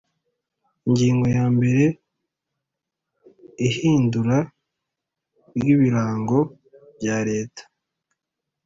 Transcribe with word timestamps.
Ingingo 0.87 1.25
ya 1.35 1.45
mbere 1.55 1.83
Ihindura 3.67 4.37
ry 5.57 5.65
ibirango 5.73 6.39
byaleta 6.97 7.63